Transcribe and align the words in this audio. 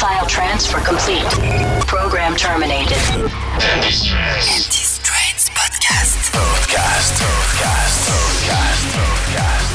File 0.00 0.24
transfer 0.24 0.80
complete. 0.80 1.22
Program 1.86 2.34
terminated. 2.34 2.96
Andy's 3.60 4.02
Trance. 4.06 5.50
Podcast. 5.50 6.32
Podcast. 6.32 7.20
Podcast. 7.20 8.08
Podcast. 8.08 8.96
Podcast. 8.96 9.69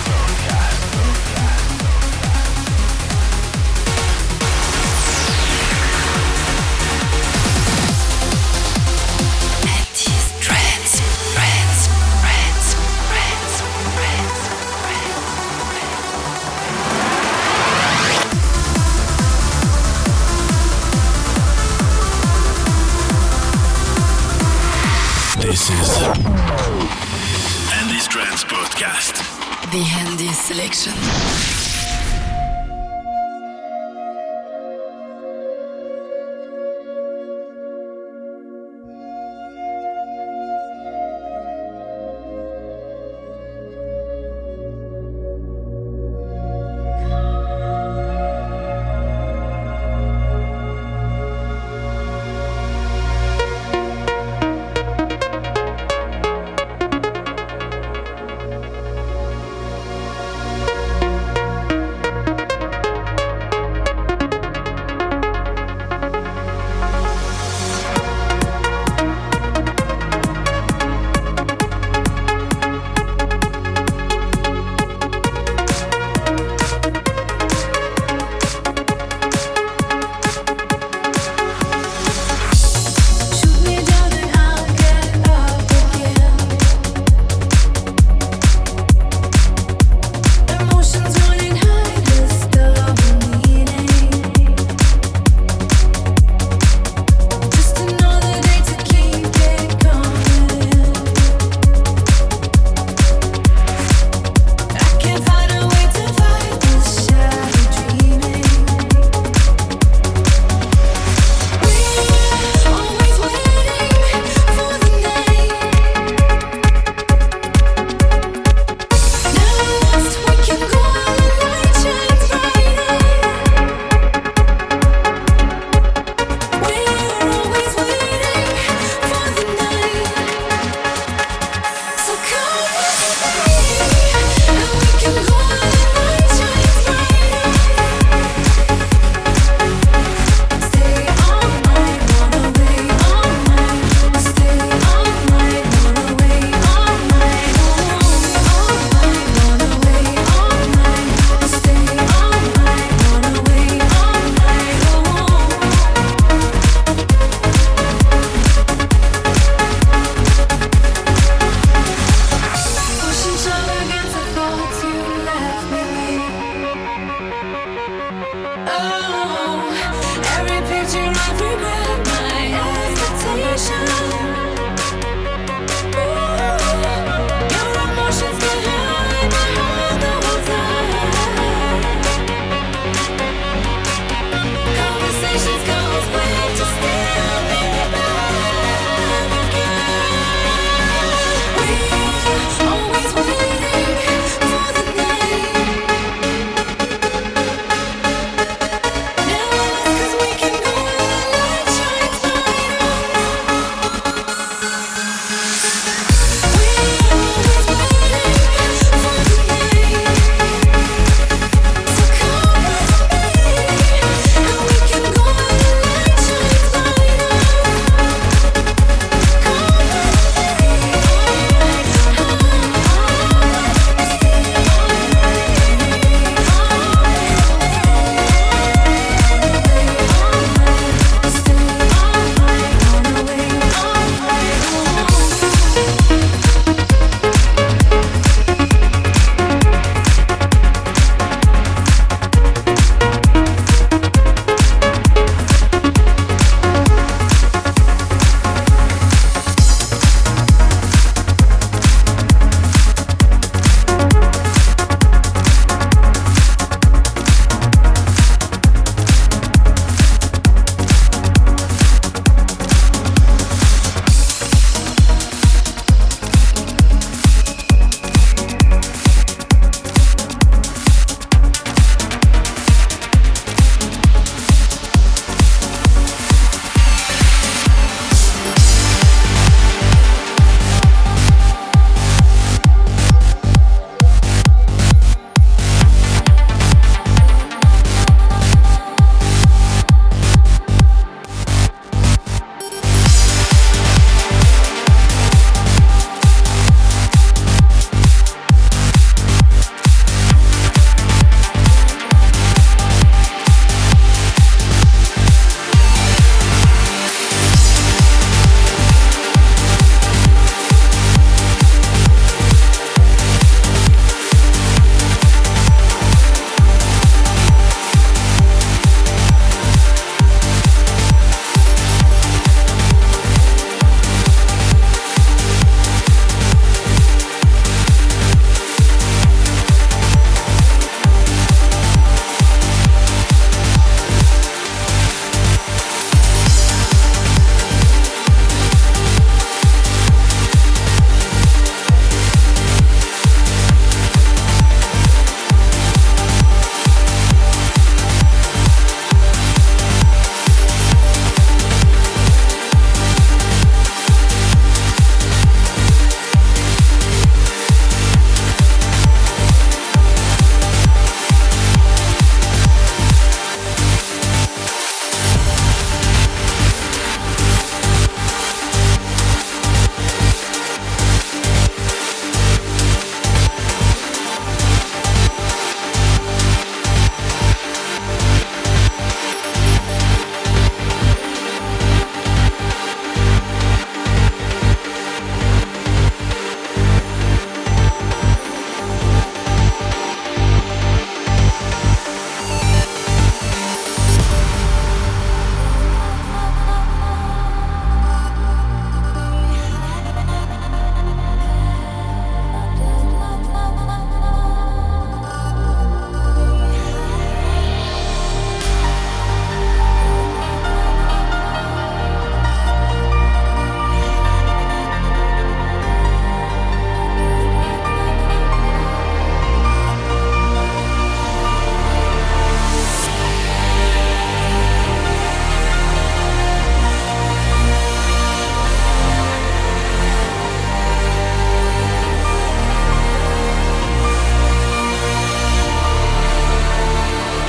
Podcast. 28.48 29.18
The 29.72 29.80
Handy 29.82 30.32
Selection. 30.34 31.65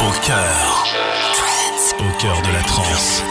au 0.06 0.12
cœur, 0.20 0.84
au 1.98 2.18
cœur 2.20 2.40
de 2.42 2.52
la 2.52 2.62
trance. 2.62 3.22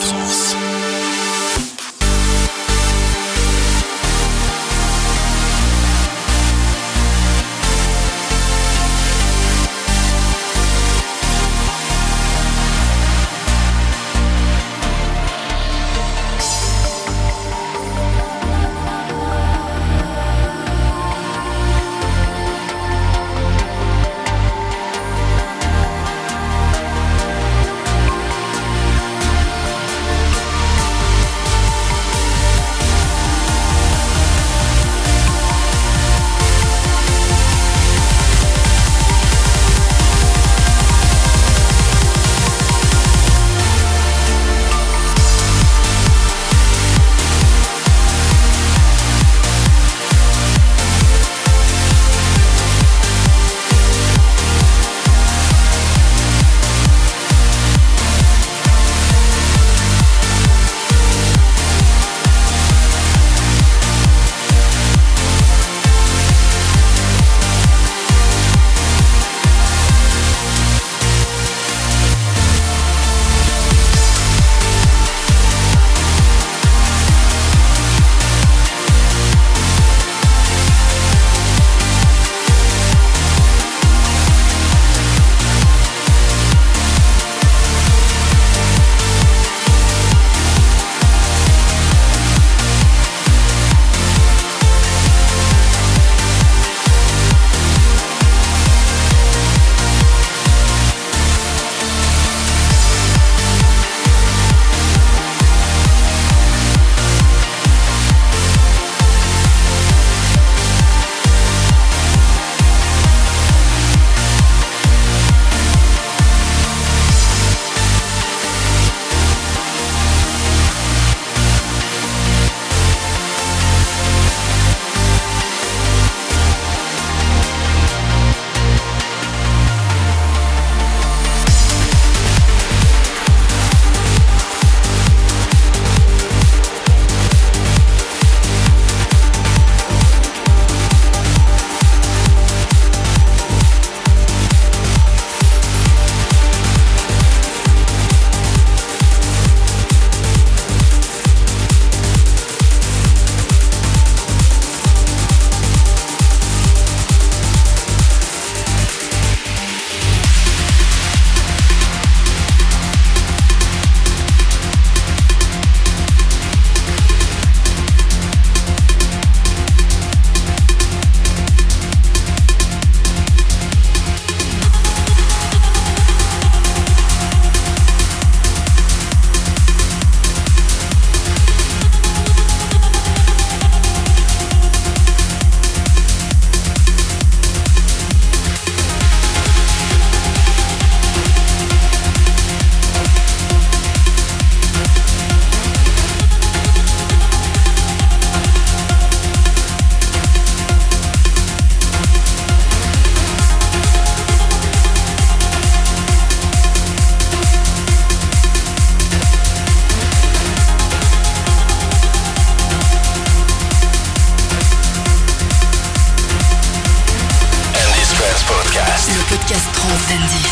Trans 219.95 220.07
d'Andy. 220.09 220.45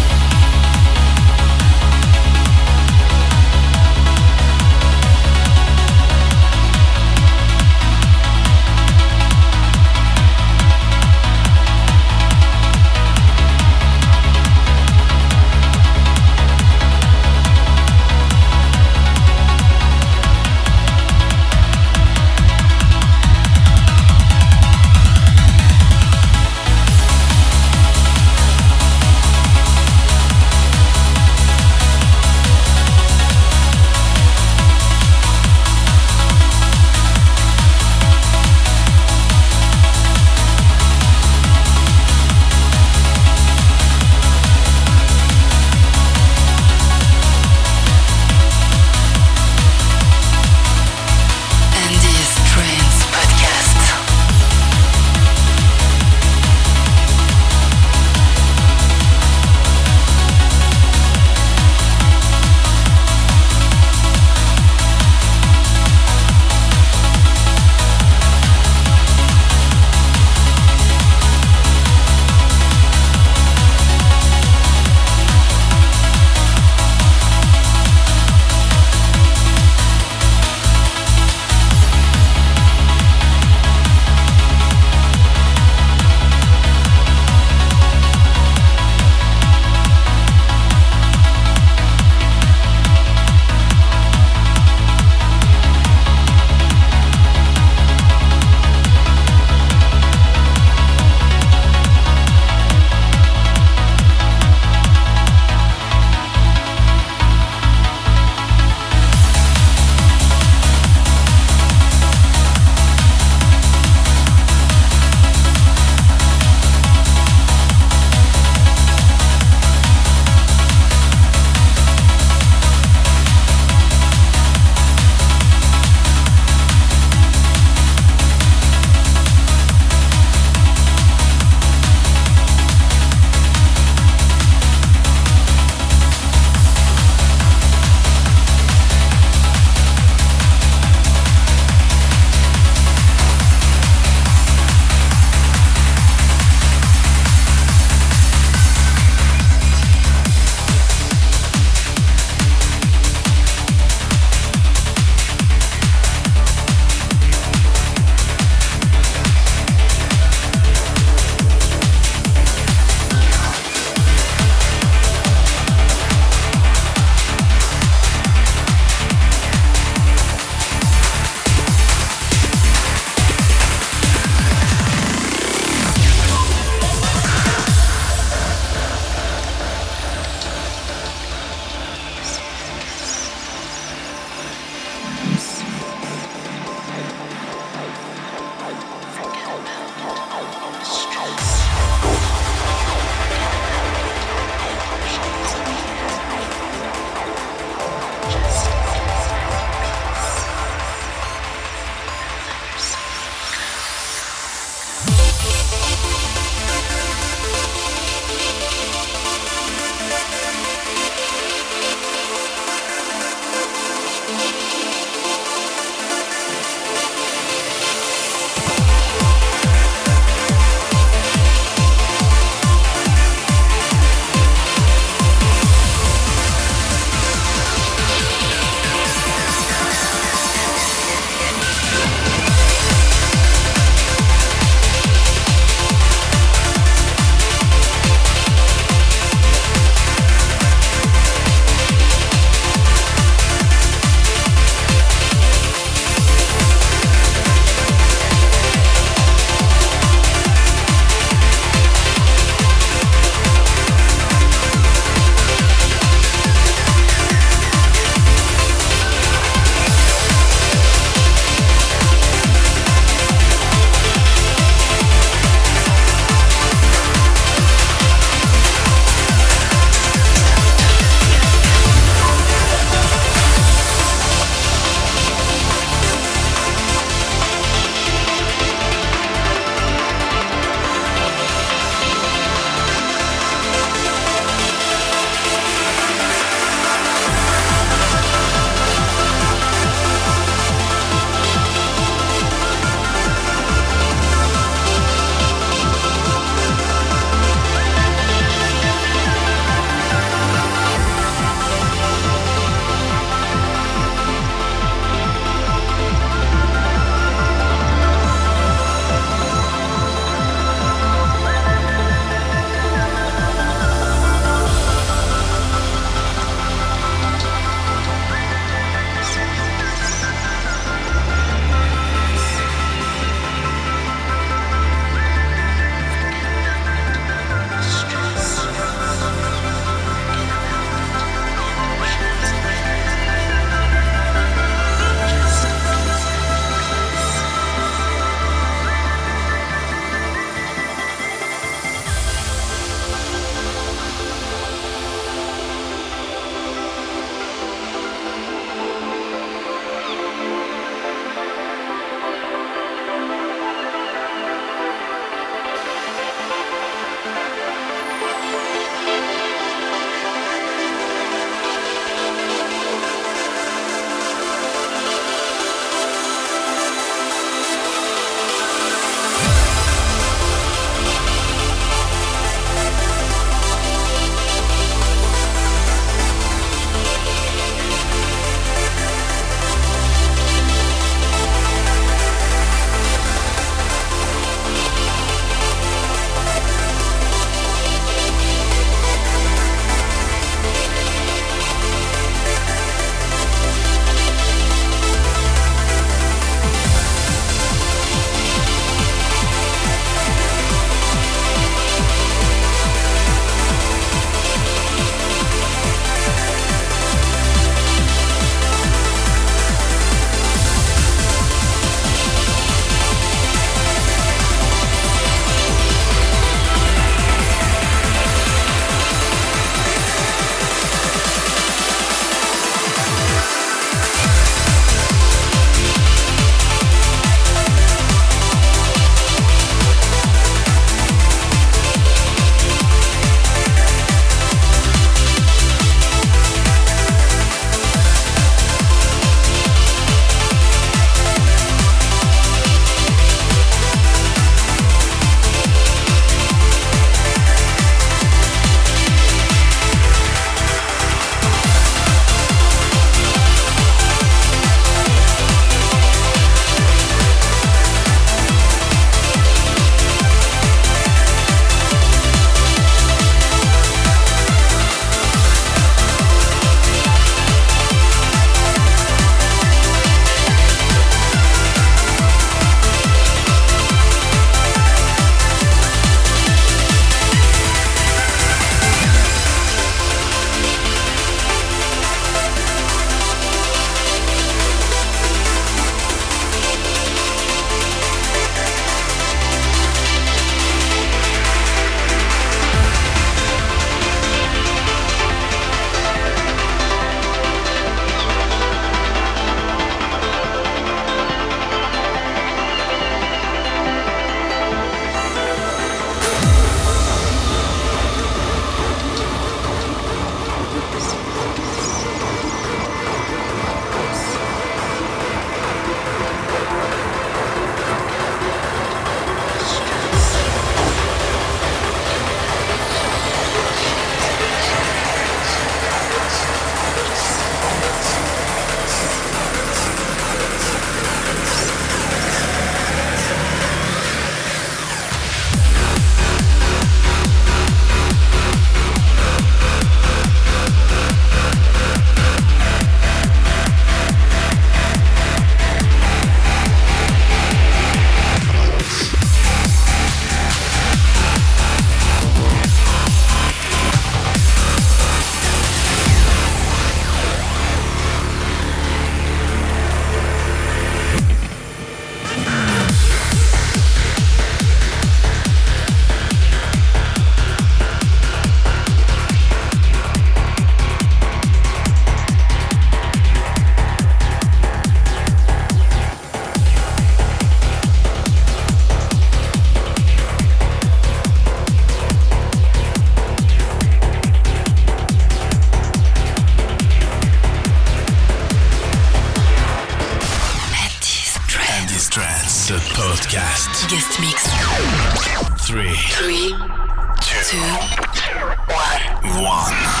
two, 597.51 597.57
one. 597.57 599.43
One. 599.43 600.00